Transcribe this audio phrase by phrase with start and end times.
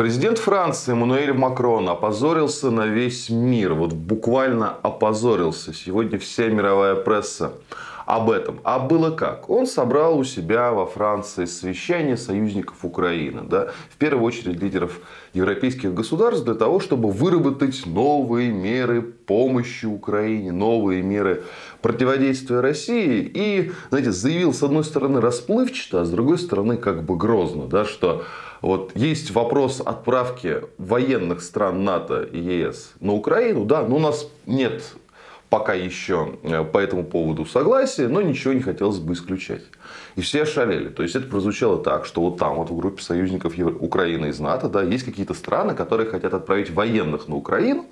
[0.00, 3.74] Президент Франции Эммануэль Макрон опозорился на весь мир.
[3.74, 5.74] Вот буквально опозорился.
[5.74, 7.52] Сегодня вся мировая пресса
[8.10, 8.58] об этом.
[8.64, 9.48] А было как?
[9.48, 13.42] Он собрал у себя во Франции совещание союзников Украины.
[13.48, 13.70] Да?
[13.88, 15.00] В первую очередь лидеров
[15.32, 21.44] европейских государств для того, чтобы выработать новые меры помощи Украине, новые меры
[21.82, 23.30] противодействия России.
[23.32, 27.84] И, знаете, заявил с одной стороны расплывчато, а с другой стороны как бы грозно, да,
[27.84, 28.24] что
[28.60, 34.28] вот есть вопрос отправки военных стран НАТО и ЕС на Украину, да, но у нас
[34.46, 34.82] нет
[35.50, 39.64] пока еще э, по этому поводу согласия, но ничего не хотелось бы исключать.
[40.14, 40.88] И все ошалели.
[40.88, 44.68] То есть это прозвучало так, что вот там, вот в группе союзников Украины из НАТО,
[44.68, 47.86] да, есть какие-то страны, которые хотят отправить военных на Украину,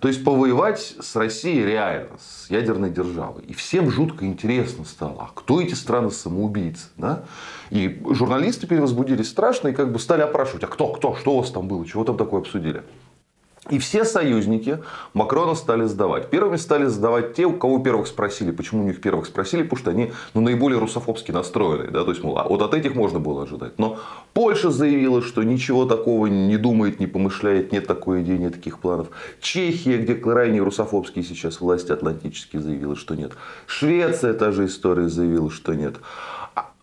[0.00, 3.42] то есть повоевать с Россией реально, с ядерной державой.
[3.44, 6.88] И всем жутко интересно стало, а кто эти страны-самоубийцы?
[6.98, 7.24] Да?
[7.70, 11.50] И журналисты перевозбудились страшно и как бы стали опрашивать, а кто, кто, что у вас
[11.50, 12.82] там было, чего там такое обсудили.
[13.70, 14.78] И все союзники
[15.14, 16.30] Макрона стали сдавать.
[16.30, 18.50] Первыми стали сдавать те, у кого первых спросили.
[18.50, 19.62] Почему у них первых спросили?
[19.62, 21.90] Потому что они ну, наиболее русофобски настроены.
[21.90, 22.04] Да?
[22.04, 23.78] То есть, мол, а вот от этих можно было ожидать.
[23.78, 23.98] Но
[24.32, 29.08] Польша заявила, что ничего такого не думает, не помышляет, нет такой идеи, нет таких планов.
[29.40, 33.32] Чехия, где крайне русофобские сейчас власти атлантические, заявила, что нет.
[33.66, 35.96] Швеция, та же история, заявила, что нет.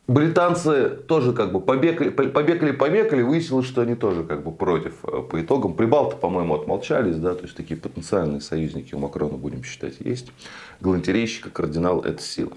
[0.07, 5.23] Британцы тоже как бы побегали, побегали, побегали, выяснилось, что они тоже как бы против э,
[5.23, 5.73] по итогам.
[5.73, 10.31] Прибалты, по-моему, отмолчались, да, то есть такие потенциальные союзники у Макрона, будем считать, есть.
[10.79, 12.51] Галантерейщик, кардинал– это сила.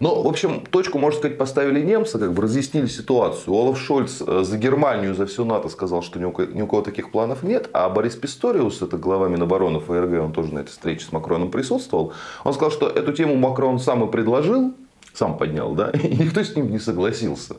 [0.00, 3.54] Но, в общем, точку, можно сказать, поставили немцы, как бы разъяснили ситуацию.
[3.54, 6.82] Олаф Шольц э, за Германию, за всю НАТО сказал, что ни у, ни у кого
[6.82, 7.70] таких планов нет.
[7.72, 12.12] А Борис Писториус, это глава Минобороны ФРГ, он тоже на этой встрече с Макроном присутствовал.
[12.44, 14.74] Он сказал, что эту тему Макрон сам и предложил,
[15.12, 17.56] сам поднял, да, и никто с ним не согласился.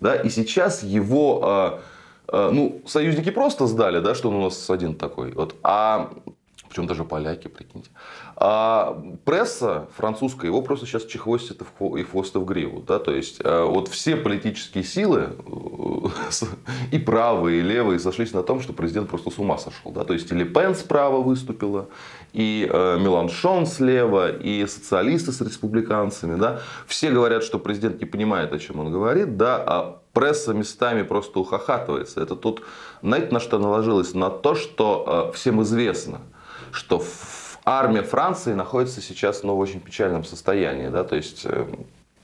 [0.00, 1.80] Да, и сейчас его, а,
[2.28, 5.32] а, ну, союзники просто сдали, да, что он у нас один такой.
[5.32, 6.10] Вот, а
[6.68, 7.90] причем даже поляки, прикиньте.
[8.36, 12.82] А пресса французская его просто сейчас чехвостит и хвост в гриву.
[12.86, 12.98] Да?
[12.98, 16.42] То есть, э, вот все политические силы, э,
[16.92, 19.92] и правые, и левые, сошлись на том, что президент просто с ума сошел.
[19.92, 20.04] Да?
[20.04, 21.88] То есть, и Ле Пен справа выступила,
[22.32, 26.38] и э, Меланшон слева, и социалисты с республиканцами.
[26.38, 26.60] Да?
[26.86, 29.56] Все говорят, что президент не понимает, о чем он говорит, да?
[29.66, 32.20] а пресса местами просто ухахатывается.
[32.20, 32.62] Это тут,
[33.02, 34.14] знаете, на что наложилось?
[34.14, 36.20] На то, что всем известно,
[36.72, 37.02] что
[37.68, 40.88] армия Франции находится сейчас ну, в очень печальном состоянии.
[40.88, 41.04] Да?
[41.04, 41.66] То есть э,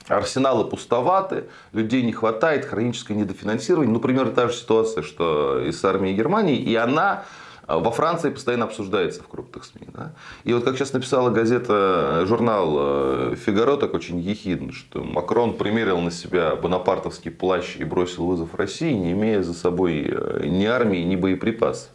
[0.08, 3.92] арсеналы пустоваты, людей не хватает, хроническое недофинансирование.
[3.92, 6.56] Ну, примерно та же ситуация, что и с армией Германии.
[6.56, 7.24] И она
[7.66, 9.88] э, во Франции постоянно обсуждается в крупных СМИ.
[9.92, 10.12] Да?
[10.44, 16.00] И вот как сейчас написала газета, э, журнал «Фигаро», так очень ехидно, что Макрон примерил
[16.00, 21.16] на себя бонапартовский плащ и бросил вызов России, не имея за собой ни армии, ни
[21.16, 21.90] боеприпасов.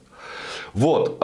[0.73, 1.19] Вот.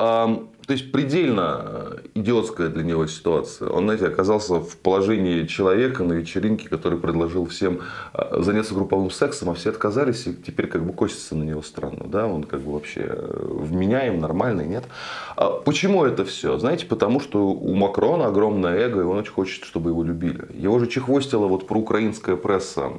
[0.65, 3.69] То есть предельно э, идиотская для него ситуация.
[3.69, 7.81] Он, знаете, оказался в положении человека на вечеринке, который предложил всем
[8.13, 12.05] э, заняться групповым сексом, а все отказались, и теперь как бы косится на него странно.
[12.07, 12.25] Да?
[12.25, 14.85] Он как бы вообще э, вменяем, нормальный, нет.
[15.35, 16.57] А почему это все?
[16.57, 20.47] Знаете, потому что у Макрона огромное эго, и он очень хочет, чтобы его любили.
[20.51, 22.91] Его же чехвостила вот проукраинская пресса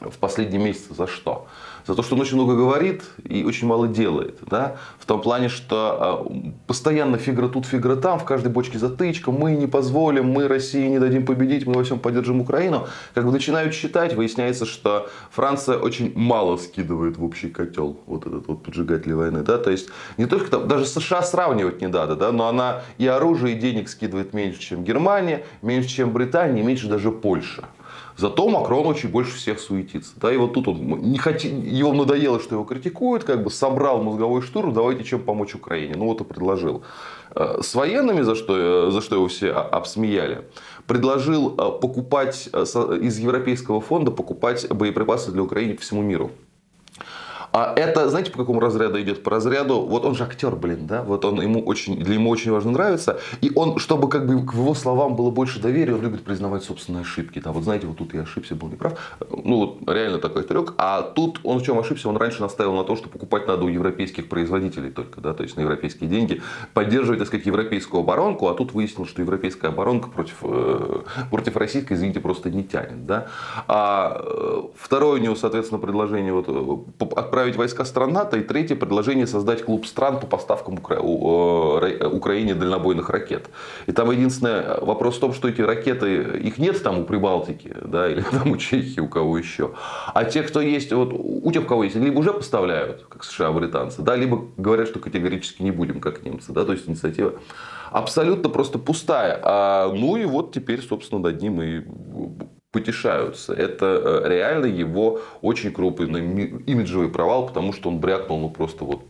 [0.00, 1.46] в последние месяцы за что?
[1.88, 4.38] за то, что он очень много говорит и очень мало делает.
[4.42, 4.76] Да?
[4.98, 6.32] В том плане, что а,
[6.66, 10.98] постоянно фигра тут, фигра там, в каждой бочке затычка, мы не позволим, мы России не
[10.98, 12.86] дадим победить, мы во всем поддержим Украину.
[13.14, 18.46] Как бы начинают считать, выясняется, что Франция очень мало скидывает в общий котел вот этот
[18.48, 19.42] вот поджигатель войны.
[19.42, 19.56] Да?
[19.56, 19.88] То есть
[20.18, 22.32] не только там, даже США сравнивать не надо, да?
[22.32, 27.10] но она и оружие, и денег скидывает меньше, чем Германия, меньше, чем Британия, меньше даже
[27.10, 27.64] Польша.
[28.16, 30.12] Зато Макрон очень больше всех суетится.
[30.16, 34.02] Да, и вот тут он не хотел, его надоело, что его критикуют, как бы собрал
[34.02, 35.94] мозговой штурм, давайте чем помочь Украине.
[35.96, 36.82] Ну вот и предложил.
[37.34, 40.44] Э, с военными, за что, за что его все обсмеяли,
[40.86, 42.64] предложил э, покупать э,
[43.00, 46.30] из Европейского фонда покупать боеприпасы для Украины всему миру.
[47.52, 49.22] А это, знаете, по какому разряду идет?
[49.22, 52.50] По разряду, вот он же актер, блин, да, вот он ему очень, для ему очень
[52.50, 56.24] важно нравится, и он, чтобы как бы к его словам было больше доверия, он любит
[56.24, 57.38] признавать собственные ошибки.
[57.38, 58.98] Да, вот знаете, вот тут я ошибся, был неправ.
[59.30, 60.74] Ну, вот реально такой трек.
[60.78, 62.08] А тут он в чем ошибся?
[62.08, 65.56] Он раньше наставил на то, что покупать надо у европейских производителей только, да, то есть
[65.56, 66.42] на европейские деньги,
[66.74, 71.94] поддерживать, так сказать, европейскую оборонку, а тут выяснилось, что европейская оборонка против, э, против российской,
[71.94, 73.28] извините, просто не тянет, да.
[73.66, 77.06] А э, второе у него, соответственно, предложение вот, э,
[77.38, 78.38] отправить войска стран НАТО.
[78.38, 80.98] И третье предложение создать клуб стран по поставкам Укра...
[81.00, 83.48] Украине дальнобойных ракет.
[83.86, 88.10] И там единственный вопрос в том, что эти ракеты, их нет там у Прибалтики, да,
[88.10, 89.70] или там у Чехии, у кого еще.
[90.14, 93.52] А те, кто есть, вот у тех, у кого есть, либо уже поставляют, как США,
[93.52, 96.52] британцы, да, либо говорят, что категорически не будем, как немцы.
[96.52, 97.34] Да, то есть инициатива
[97.92, 99.40] абсолютно просто пустая.
[99.44, 101.84] А, ну и вот теперь, собственно, над ним и
[102.72, 103.54] потешаются.
[103.54, 109.02] Это э, реально его очень крупный имиджевый провал, потому что он брякнул ну, просто вот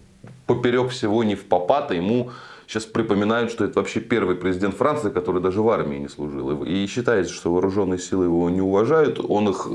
[0.47, 2.31] поперек всего не в попад, а ему
[2.67, 6.65] сейчас припоминают, что это вообще первый президент Франции, который даже в армии не служил.
[6.65, 9.19] И считается, что вооруженные силы его не уважают.
[9.29, 9.67] Он их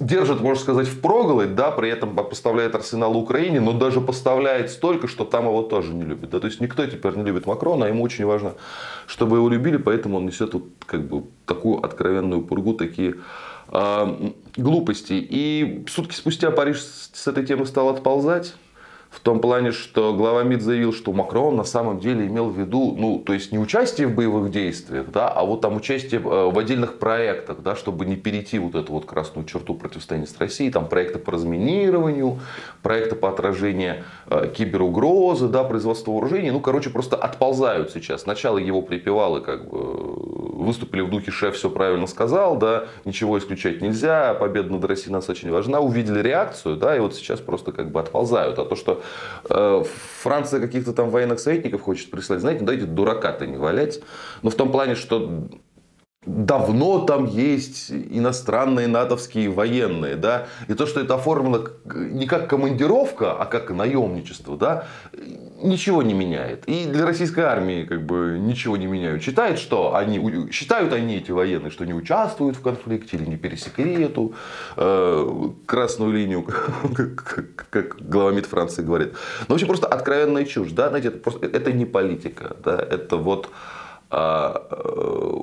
[0.00, 5.08] держит, можно сказать, в проголодь, да, при этом поставляет арсенал Украине, но даже поставляет столько,
[5.08, 6.30] что там его тоже не любят.
[6.30, 8.54] Да, то есть никто теперь не любит Макрона, а ему очень важно,
[9.06, 13.16] чтобы его любили, поэтому он несет вот, как бы такую откровенную пургу, такие
[13.68, 15.14] э, глупости.
[15.14, 18.54] И сутки спустя Париж с этой темы стал отползать.
[19.16, 22.94] В том плане, что глава МИД заявил, что Макрон на самом деле имел в виду,
[22.98, 26.58] ну, то есть не участие в боевых действиях, да, а вот там участие э, в
[26.58, 30.86] отдельных проектах, да, чтобы не перейти вот эту вот красную черту противостояния с Россией, там
[30.86, 32.40] проекты по разминированию,
[32.82, 38.22] проекты по отражению э, киберугрозы, да, производства вооружений, ну, короче, просто отползают сейчас.
[38.22, 40.25] Сначала его припевалы как бы
[40.66, 45.28] выступили в духе «шеф все правильно сказал», да, ничего исключать нельзя, победа над Россией нас
[45.28, 48.58] очень важна, увидели реакцию, да, и вот сейчас просто как бы отползают.
[48.58, 49.02] А то, что
[49.48, 49.84] Э,
[50.22, 54.00] Франция каких-то там военных советников хочет прислать, знаете, ну, дайте дурака-то не валять.
[54.42, 55.48] Но в том плане, что
[56.24, 63.32] давно там есть иностранные натовские военные, да, и то, что это оформлено не как командировка,
[63.32, 64.88] а как наемничество, да,
[65.62, 66.64] ничего не меняет.
[66.66, 69.22] И для российской армии как бы ничего не меняют.
[69.22, 74.04] Считают, что они, считают они, эти военные, что не участвуют в конфликте или не пересекли
[74.04, 74.34] эту
[74.76, 76.42] э, красную линию,
[76.96, 79.14] как, как глава МИД Франции говорит.
[79.48, 83.16] Ну, в общем, просто откровенная чушь, да, знаете, это, просто, это не политика, да, это
[83.16, 83.50] вот
[84.08, 85.36] а, э,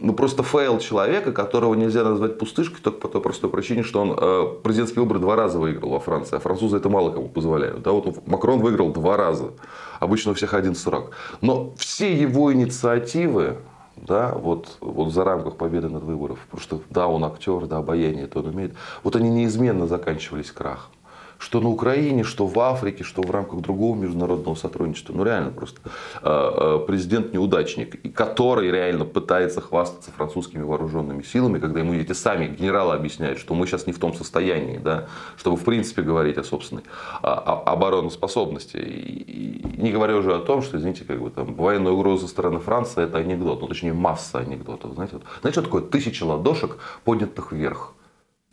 [0.00, 4.16] ну, просто fail человека, которого нельзя назвать пустышкой только по той простой причине, что он
[4.18, 7.82] э, президентские выборы два раза выиграл во Франции, а французы это мало кому позволяют.
[7.82, 9.52] Да, вот Макрон выиграл два раза,
[10.00, 11.10] обычно у всех один срок.
[11.42, 13.58] Но все его инициативы,
[13.96, 18.24] да, вот, вот за рамках победы над выборов, потому что да, он актер, да, обаяние
[18.24, 18.74] это он умеет,
[19.04, 20.92] вот они неизменно заканчивались крахом
[21.40, 25.14] что на Украине, что в Африке, что в рамках другого международного сотрудничества.
[25.14, 25.80] Ну реально просто
[26.22, 32.48] а, а, президент неудачник, который реально пытается хвастаться французскими вооруженными силами, когда ему эти сами
[32.48, 35.08] генералы объясняют, что мы сейчас не в том состоянии, да,
[35.38, 36.82] чтобы в принципе говорить о собственной
[37.22, 38.76] обороноспособности.
[38.76, 42.60] И не говоря уже о том, что, извините, как бы там военная угроза со стороны
[42.60, 44.92] Франции это анекдот, ну точнее масса анекдотов.
[44.92, 47.94] Знаете, вот, знаете, что такое тысяча ладошек, поднятых вверх?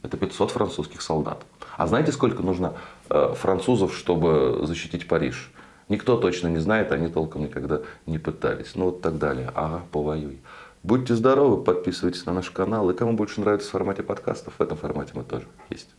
[0.08, 1.46] Это 500 французских солдат.
[1.76, 2.76] А знаете, сколько нужно
[3.10, 5.52] э, французов, чтобы защитить Париж?
[5.90, 8.76] Никто точно не знает, они толком никогда не пытались.
[8.76, 9.52] Ну вот так далее.
[9.54, 10.40] Ага, повоюй.
[10.82, 12.90] Будьте здоровы, подписывайтесь на наш канал.
[12.90, 15.90] И кому больше нравится в формате подкастов, в этом формате мы тоже есть.